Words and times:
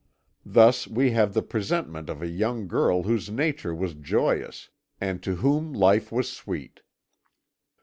"Thus 0.47 0.87
we 0.87 1.11
have 1.11 1.35
the 1.35 1.43
presentment 1.43 2.09
of 2.09 2.23
a 2.23 2.27
young 2.27 2.67
girl 2.67 3.03
whose 3.03 3.29
nature 3.29 3.75
was 3.75 3.93
joyous, 3.93 4.71
and 4.99 5.21
to 5.21 5.35
whom 5.35 5.73
life 5.73 6.11
was 6.11 6.27
sweet. 6.27 6.81